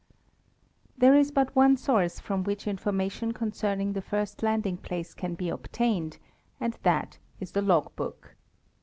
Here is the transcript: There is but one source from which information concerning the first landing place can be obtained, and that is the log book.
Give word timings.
There 0.97 1.13
is 1.13 1.29
but 1.29 1.55
one 1.55 1.77
source 1.77 2.19
from 2.19 2.43
which 2.43 2.65
information 2.65 3.33
concerning 3.33 3.93
the 3.93 4.01
first 4.01 4.41
landing 4.41 4.77
place 4.77 5.13
can 5.13 5.35
be 5.35 5.49
obtained, 5.49 6.17
and 6.59 6.73
that 6.81 7.19
is 7.39 7.51
the 7.51 7.61
log 7.61 7.95
book. 7.95 8.33